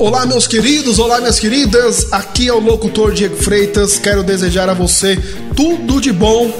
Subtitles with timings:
[0.00, 2.12] Olá, meus queridos, olá, minhas queridas.
[2.12, 3.98] Aqui é o locutor Diego Freitas.
[3.98, 5.18] Quero desejar a você
[5.58, 6.52] tudo de bom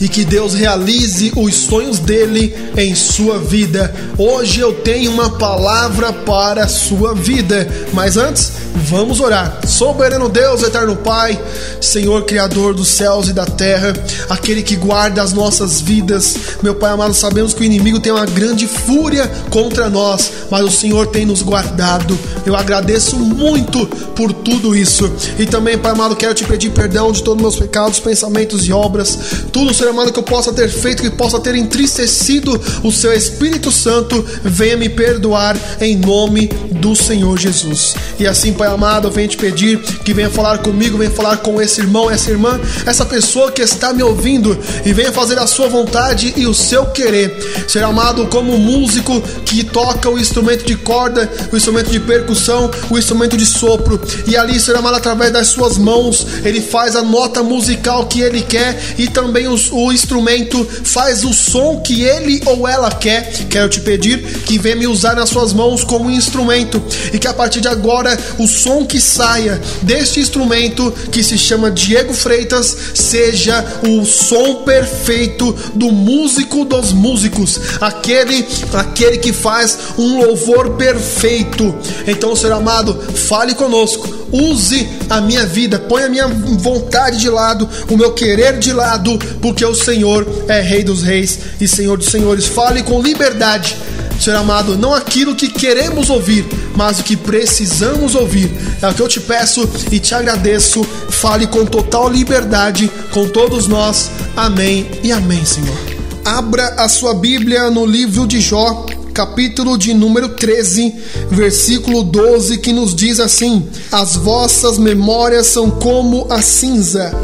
[0.00, 3.94] e que Deus realize os sonhos dele em sua vida.
[4.16, 9.60] Hoje eu tenho uma palavra para a sua vida, mas antes, vamos orar.
[9.66, 11.38] Soberano Deus, eterno Pai,
[11.82, 13.92] Senhor Criador dos céus e da terra,
[14.30, 16.36] aquele que guarda as nossas vidas.
[16.62, 20.70] Meu Pai amado, sabemos que o inimigo tem uma grande fúria contra nós, mas o
[20.70, 22.18] Senhor tem nos guardado.
[22.46, 25.12] Eu agradeço muito por tudo isso.
[25.38, 28.66] E também, Pai amado, quero te pedir perdão de todos os meus pecados, pensamentos pensamentos
[28.66, 29.18] e obras,
[29.52, 33.70] tudo, Senhor amado, que eu possa ter feito, que possa ter entristecido o seu Espírito
[33.70, 37.94] Santo, venha me perdoar em nome do Senhor Jesus.
[38.18, 41.60] E assim, Pai amado, eu venho te pedir que venha falar comigo, venha falar com
[41.60, 45.68] esse irmão, essa irmã, essa pessoa que está me ouvindo e venha fazer a sua
[45.68, 47.36] vontade e o seu querer.
[47.68, 52.98] Ser amado como músico que toca o instrumento de corda, o instrumento de percussão, o
[52.98, 54.00] instrumento de sopro.
[54.26, 58.35] E ali, Senhor amado, através das suas mãos, ele faz a nota musical que ele
[58.36, 63.32] ele quer e também o, o instrumento faz o som que ele ou ela quer.
[63.48, 67.34] Quero te pedir que venha me usar nas suas mãos como instrumento e que a
[67.34, 73.64] partir de agora o som que saia deste instrumento que se chama Diego Freitas seja
[73.82, 81.74] o som perfeito do músico dos músicos, aquele aquele que faz um louvor perfeito.
[82.06, 87.68] Então, Senhor amado, fale conosco use a minha vida, põe a minha vontade de lado,
[87.88, 92.08] o meu querer de lado, porque o Senhor é Rei dos Reis e Senhor dos
[92.08, 92.46] Senhores.
[92.46, 93.76] Fale com liberdade.
[94.20, 98.50] Senhor amado, não aquilo que queremos ouvir, mas o que precisamos ouvir.
[98.80, 100.82] É o que eu te peço e te agradeço.
[101.10, 104.10] Fale com total liberdade com todos nós.
[104.34, 105.76] Amém e amém, Senhor.
[106.24, 110.94] Abra a sua Bíblia no livro de Jó, capítulo de número 13,
[111.30, 117.16] versículo 12, que nos diz assim: As vossas memórias são como a cinza,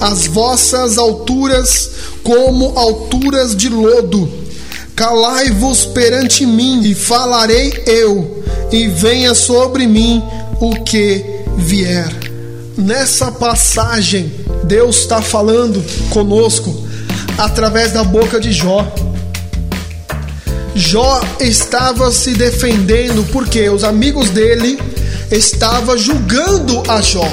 [0.00, 1.90] as vossas alturas
[2.22, 4.30] como alturas de lodo.
[4.94, 10.22] Calai-vos perante mim e falarei eu, e venha sobre mim
[10.60, 11.24] o que
[11.56, 12.08] vier.
[12.76, 14.32] Nessa passagem,
[14.62, 16.72] Deus está falando conosco
[17.36, 19.09] através da boca de Jó.
[20.74, 24.78] Jó estava se defendendo porque os amigos dele
[25.30, 27.28] estavam julgando a Jó.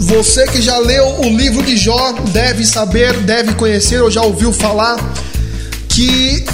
[0.00, 4.52] Você que já leu o livro de Jó deve saber, deve conhecer ou já ouviu
[4.52, 4.96] falar
[5.88, 6.44] que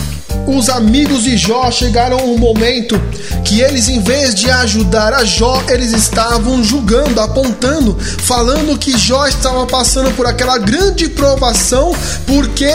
[0.47, 3.01] os amigos de Jó chegaram um momento
[3.45, 9.27] que eles, em vez de ajudar a Jó, eles estavam julgando, apontando, falando que Jó
[9.27, 11.95] estava passando por aquela grande provação
[12.27, 12.71] porque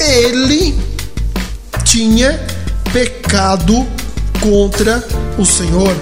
[0.00, 0.93] ele
[1.94, 2.44] tinha
[2.92, 3.86] pecado
[4.40, 5.00] contra
[5.38, 5.94] o Senhor.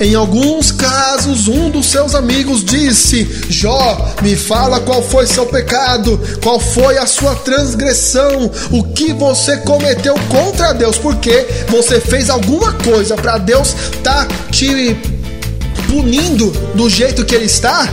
[0.00, 6.20] Em alguns casos, um dos seus amigos disse: Jó, me fala qual foi seu pecado,
[6.42, 12.72] qual foi a sua transgressão, o que você cometeu contra Deus, porque você fez alguma
[12.72, 14.96] coisa para Deus tá te
[15.86, 17.88] punindo do jeito que Ele está?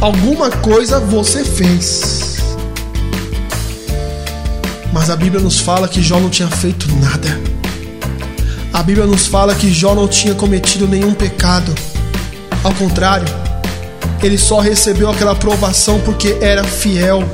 [0.00, 2.31] Alguma coisa você fez.
[4.92, 7.40] Mas a Bíblia nos fala que Jó não tinha feito nada.
[8.72, 11.74] A Bíblia nos fala que Jó não tinha cometido nenhum pecado.
[12.62, 13.26] Ao contrário,
[14.22, 17.24] ele só recebeu aquela aprovação porque era fiel.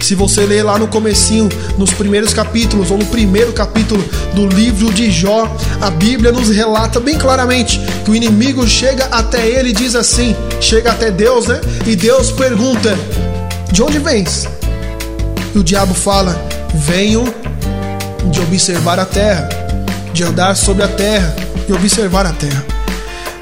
[0.00, 4.04] Se você ler lá no comecinho, nos primeiros capítulos ou no primeiro capítulo
[4.34, 9.48] do livro de Jó, a Bíblia nos relata bem claramente que o inimigo chega até
[9.48, 11.60] ele e diz assim: chega até Deus, né?
[11.86, 12.96] E Deus pergunta:
[13.72, 14.46] De onde vens?
[15.54, 17.24] E o diabo fala: venho
[18.30, 19.48] de observar a terra,
[20.12, 21.34] de andar sobre a terra
[21.68, 22.64] e observar a terra.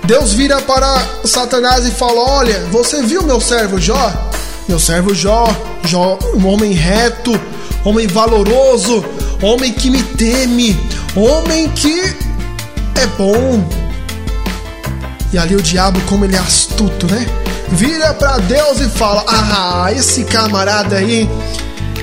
[0.05, 4.13] Deus vira para Satanás e fala: Olha, você viu meu servo Jó?
[4.69, 5.47] Meu servo Jó,
[5.85, 7.39] Jó, um homem reto,
[7.85, 9.05] homem valoroso,
[9.43, 10.79] homem que me teme,
[11.17, 12.01] homem que
[12.97, 13.67] é bom.
[15.33, 17.27] E ali o diabo, como ele é astuto, né?
[17.71, 21.29] Vira para Deus e fala: Ah, esse camarada aí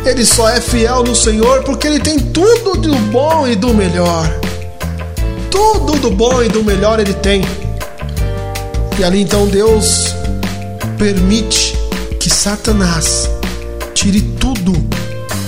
[0.05, 4.27] ele só é fiel no Senhor porque ele tem tudo do bom e do melhor.
[5.49, 7.43] Tudo do bom e do melhor ele tem.
[8.99, 10.13] E ali então Deus
[10.97, 11.77] permite
[12.19, 13.29] que Satanás
[13.93, 14.73] tire tudo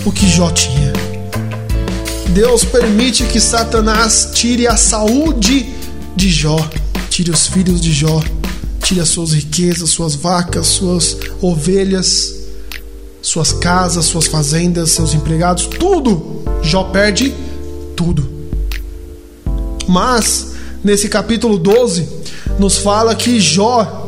[0.05, 0.93] o que Jó tinha.
[2.29, 5.73] Deus permite que Satanás tire a saúde
[6.15, 6.57] de Jó,
[7.09, 8.21] tire os filhos de Jó,
[8.83, 12.42] tire as suas riquezas, suas vacas, suas ovelhas
[13.33, 16.43] suas casas, suas fazendas, seus empregados, tudo.
[16.61, 17.33] Jó perde
[17.95, 18.29] tudo.
[19.87, 20.51] Mas,
[20.83, 22.07] nesse capítulo 12,
[22.59, 24.01] nos fala que Jó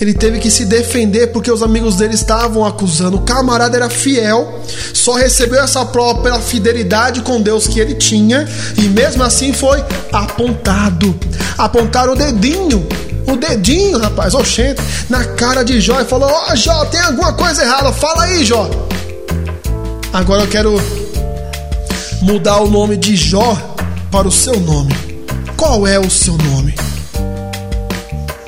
[0.00, 3.18] ele teve que se defender porque os amigos dele estavam acusando.
[3.18, 4.60] O camarada era fiel,
[4.92, 9.78] só recebeu essa prova pela fidelidade com Deus que ele tinha e mesmo assim foi
[10.12, 11.14] apontado.
[11.56, 12.84] Apontaram o dedinho
[13.26, 17.32] o dedinho, rapaz, oxente, na cara de Jó e falou: Ó, oh, Jó, tem alguma
[17.32, 18.68] coisa errada, fala aí, Jó.
[20.12, 20.80] Agora eu quero
[22.20, 23.56] mudar o nome de Jó
[24.10, 24.94] para o seu nome.
[25.56, 26.74] Qual é o seu nome?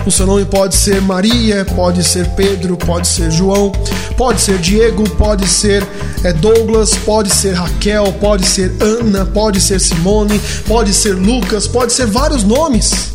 [0.06, 3.72] O seu nome pode ser Maria, pode ser Pedro, pode ser João,
[4.18, 5.82] pode ser Diego, pode ser
[6.22, 11.94] é, Douglas, pode ser Raquel, pode ser Ana, pode ser Simone, pode ser Lucas, pode
[11.94, 13.14] ser vários nomes.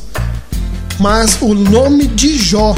[1.00, 2.76] Mas o nome de Jó,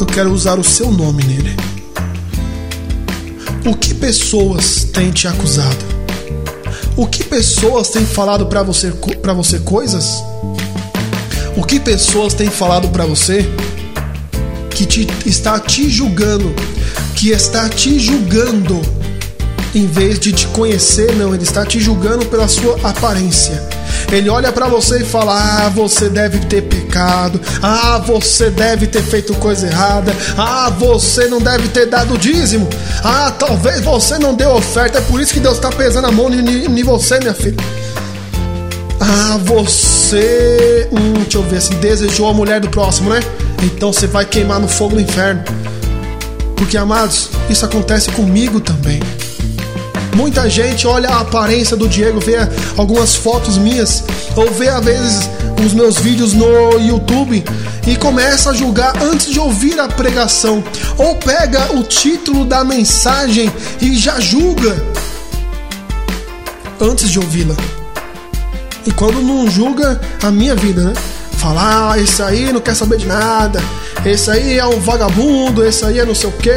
[0.00, 1.54] eu quero usar o seu nome nele.
[3.66, 5.84] O que pessoas têm te acusado?
[6.96, 8.90] O que pessoas têm falado para você,
[9.20, 10.24] para você coisas?
[11.54, 13.46] O que pessoas têm falado para você
[14.70, 16.54] que te, está te julgando,
[17.14, 18.80] que está te julgando
[19.74, 23.79] em vez de te conhecer, não, ele está te julgando pela sua aparência.
[24.10, 27.40] Ele olha para você e fala: Ah, você deve ter pecado.
[27.62, 30.12] Ah, você deve ter feito coisa errada.
[30.36, 32.68] Ah, você não deve ter dado dízimo.
[33.04, 34.98] Ah, talvez você não deu oferta.
[34.98, 37.56] É por isso que Deus está pesando a mão em você, minha filha.
[39.00, 40.88] Ah, você.
[40.92, 41.74] Hum, deixa eu ver assim.
[41.76, 43.20] Desejou a mulher do próximo, né?
[43.62, 45.42] Então você vai queimar no fogo do inferno.
[46.56, 49.00] Porque, amados, isso acontece comigo também.
[50.20, 52.36] Muita gente olha a aparência do Diego, vê
[52.76, 54.04] algumas fotos minhas,
[54.36, 55.30] ou vê às vezes
[55.64, 57.42] os meus vídeos no YouTube
[57.86, 60.62] e começa a julgar antes de ouvir a pregação,
[60.98, 63.50] ou pega o título da mensagem
[63.80, 64.76] e já julga
[66.78, 67.56] antes de ouvi-la.
[68.86, 70.92] E quando não julga a minha vida, né?
[71.38, 73.62] Falar, ah, esse aí não quer saber de nada,
[74.04, 76.50] esse aí é um vagabundo, esse aí é não sei o que.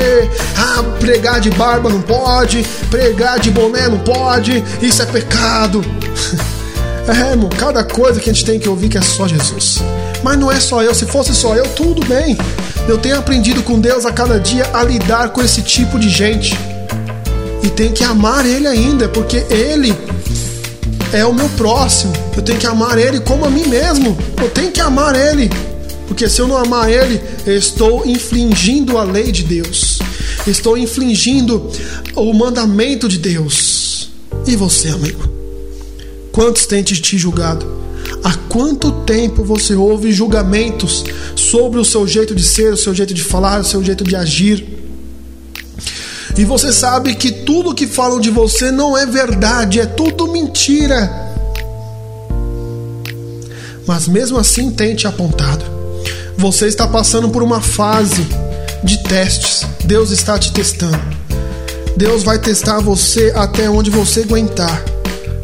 [0.57, 5.83] Ah, pregar de barba não pode, pregar de boné não pode, isso é pecado.
[7.07, 9.79] é, irmão, cada coisa que a gente tem que ouvir que é só Jesus.
[10.23, 12.37] Mas não é só eu, se fosse só eu, tudo bem.
[12.87, 16.57] Eu tenho aprendido com Deus a cada dia a lidar com esse tipo de gente.
[17.61, 19.93] E tem que amar Ele ainda, porque Ele
[21.11, 22.13] é o meu próximo.
[22.35, 24.17] Eu tenho que amar Ele como a mim mesmo.
[24.41, 25.49] Eu tenho que amar Ele.
[26.07, 29.99] Porque se eu não amar Ele, eu estou infringindo a lei de Deus,
[30.45, 31.69] estou infringindo
[32.15, 34.11] o mandamento de Deus.
[34.45, 35.27] E você, amigo?
[36.31, 37.83] Quantos têm te julgado?
[38.23, 41.03] Há quanto tempo você ouve julgamentos
[41.35, 44.15] sobre o seu jeito de ser, o seu jeito de falar, o seu jeito de
[44.15, 44.65] agir?
[46.37, 51.21] E você sabe que tudo que falam de você não é verdade, é tudo mentira.
[53.85, 55.63] Mas mesmo assim tem te apontado.
[56.37, 58.27] Você está passando por uma fase
[58.83, 59.65] de testes.
[59.85, 60.99] Deus está te testando.
[61.95, 64.83] Deus vai testar você até onde você aguentar.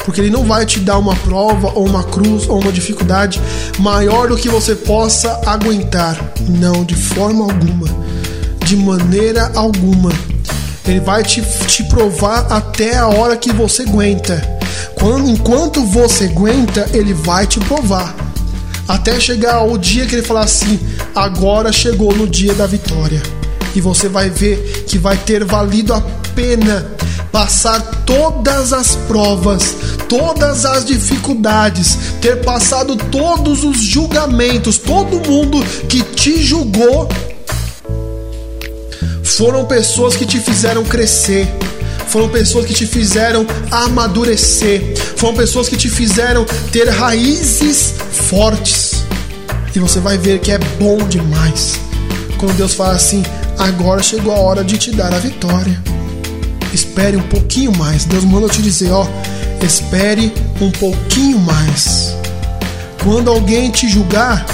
[0.03, 3.39] Porque Ele não vai te dar uma prova, ou uma cruz, ou uma dificuldade
[3.77, 6.19] maior do que você possa aguentar.
[6.47, 7.87] Não, de forma alguma.
[8.65, 10.11] De maneira alguma.
[10.85, 14.41] Ele vai te, te provar até a hora que você aguenta.
[14.95, 18.28] Quando, enquanto você aguenta, Ele vai te provar
[18.89, 20.79] até chegar o dia que ele falar assim:
[21.13, 23.21] agora chegou no dia da vitória.
[23.75, 26.01] E você vai ver que vai ter valido a
[26.33, 26.91] pena
[27.31, 29.75] passar todas as provas,
[30.09, 37.07] todas as dificuldades, ter passado todos os julgamentos, todo mundo que te julgou
[39.23, 41.47] foram pessoas que te fizeram crescer
[42.09, 44.81] foram pessoas que te fizeram amadurecer,
[45.15, 48.88] foram pessoas que te fizeram ter raízes fortes.
[49.75, 51.79] E você vai ver que é bom demais.
[52.37, 53.23] Quando Deus fala assim:
[53.57, 55.81] agora chegou a hora de te dar a vitória.
[56.73, 58.05] Espere um pouquinho mais.
[58.05, 59.07] Deus manda te dizer: ó,
[59.63, 62.15] espere um pouquinho mais.
[63.03, 64.45] Quando alguém te julgar,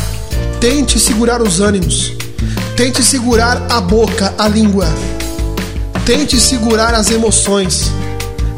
[0.59, 2.13] tente segurar os ânimos.
[2.75, 4.85] Tente segurar a boca, a língua
[6.05, 7.91] Tente segurar as emoções.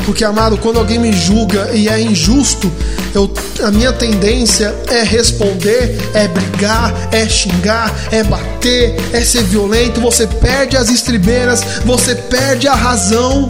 [0.07, 2.71] Porque, amado, quando alguém me julga e é injusto,
[3.13, 3.29] eu,
[3.61, 9.99] a minha tendência é responder, é brigar, é xingar, é bater, é ser violento.
[9.99, 13.49] Você perde as estribeiras, você perde a razão.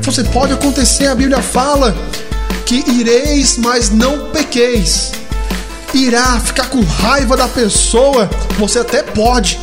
[0.00, 1.94] Você pode acontecer, a Bíblia fala
[2.64, 5.12] que ireis, mas não pequeis.
[5.92, 9.60] Irá ficar com raiva da pessoa, você até pode,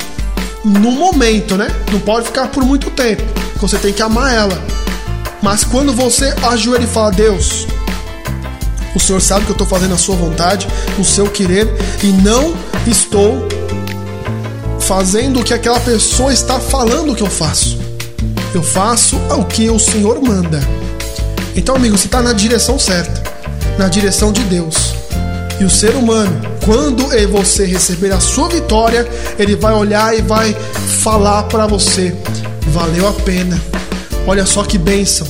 [0.63, 1.69] no momento, né?
[1.91, 3.23] Não pode ficar por muito tempo
[3.67, 4.84] você tem que amar ela.
[5.45, 7.67] Mas quando você ajoelha e fala, Deus,
[8.95, 11.67] O Senhor sabe que eu estou fazendo a sua vontade, o seu querer,
[12.01, 12.55] e não
[12.87, 13.47] estou
[14.79, 17.77] fazendo o que aquela pessoa está falando que eu faço.
[18.55, 20.59] Eu faço o que o Senhor manda.
[21.55, 23.21] Então, amigo, você está na direção certa,
[23.77, 24.95] na direção de Deus.
[25.59, 30.55] E o ser humano, quando você receber a sua vitória, ele vai olhar e vai
[31.03, 32.15] falar para você:
[32.71, 33.61] valeu a pena.
[34.27, 35.27] Olha só que bênção.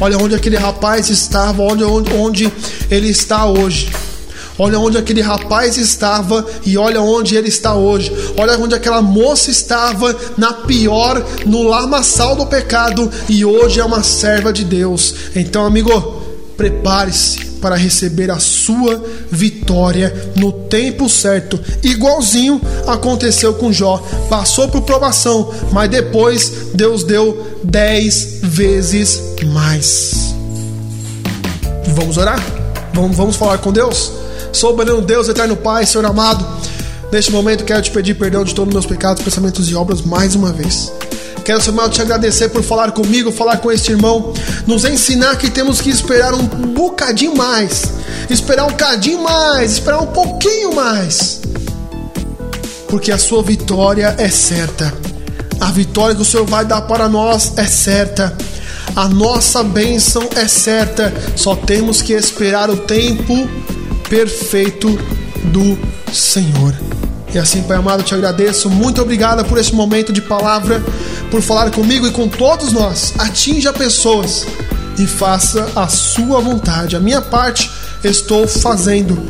[0.00, 2.52] Olha onde aquele rapaz estava, olha onde, onde
[2.90, 3.90] ele está hoje.
[4.58, 8.12] Olha onde aquele rapaz estava e olha onde ele está hoje.
[8.36, 14.02] Olha onde aquela moça estava na pior, no lamaçal do pecado e hoje é uma
[14.02, 15.14] serva de Deus.
[15.34, 16.22] Então, amigo,
[16.56, 21.58] prepare-se para receber a sua vitória no tempo certo.
[21.82, 23.96] Igualzinho aconteceu com Jó.
[24.28, 30.34] Passou por provação, mas depois Deus deu dez vezes mais.
[31.94, 32.38] Vamos orar?
[32.92, 34.12] Vamos, vamos falar com Deus?
[34.52, 36.46] Soberano Deus, eterno Pai, Senhor amado,
[37.10, 40.34] neste momento quero te pedir perdão de todos os meus pecados, pensamentos e obras mais
[40.34, 40.92] uma vez.
[41.44, 44.32] Quero, Samuel, te agradecer por falar comigo, falar com este irmão,
[44.66, 47.84] nos ensinar que temos que esperar um bocadinho mais,
[48.30, 51.42] esperar um cadinho mais, esperar um pouquinho mais,
[52.88, 54.92] porque a sua vitória é certa.
[55.60, 58.36] A vitória que o Senhor vai dar para nós é certa.
[58.96, 61.12] A nossa bênção é certa.
[61.36, 63.48] Só temos que esperar o tempo
[64.08, 64.98] perfeito
[65.44, 65.78] do
[66.12, 66.74] Senhor.
[67.34, 68.70] E assim, Pai amado, te agradeço.
[68.70, 70.80] Muito obrigada por esse momento de palavra,
[71.32, 73.12] por falar comigo e com todos nós.
[73.18, 74.46] Atinja pessoas
[74.98, 76.94] e faça a sua vontade.
[76.94, 77.68] A minha parte
[78.04, 79.20] estou fazendo.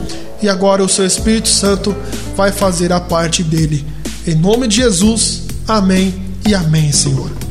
[0.42, 1.96] E agora o seu Espírito Santo
[2.37, 3.87] vai fazer a parte dele.
[4.26, 6.14] Em nome de Jesus, amém
[6.46, 7.44] e amém, Senhor.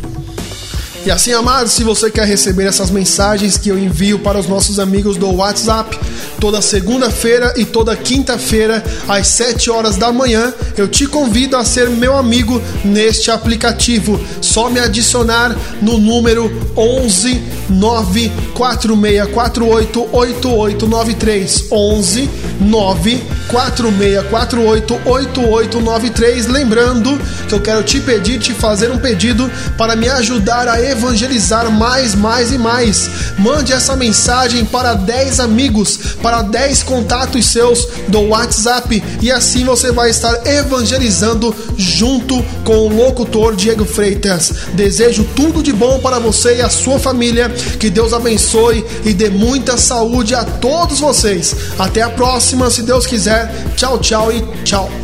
[1.05, 4.79] E assim, amados, se você quer receber essas mensagens que eu envio para os nossos
[4.79, 6.00] amigos do WhatsApp,
[6.39, 11.89] toda segunda-feira e toda quinta-feira, às 7 horas da manhã, eu te convido a ser
[11.89, 14.17] meu amigo neste aplicativo.
[14.39, 22.29] Só me adicionar no número 11 94648 8893 11
[22.62, 30.67] 94648 8893 lembrando que eu quero te pedir te fazer um pedido para me ajudar
[30.67, 37.46] a evangelizar mais mais e mais mande essa mensagem para 10 amigos para 10 contatos
[37.46, 44.52] seus do WhatsApp e assim você vai estar evangelizando junto com o locutor Diego Freitas
[44.74, 49.30] desejo tudo de bom para você e a sua família que Deus abençoe e dê
[49.30, 51.56] muita saúde a todos vocês.
[51.78, 53.54] Até a próxima, se Deus quiser.
[53.76, 55.02] Tchau, tchau e tchau.